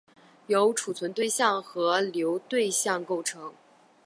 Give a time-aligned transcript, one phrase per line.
[0.47, 3.53] 由存储对象和流对象构成。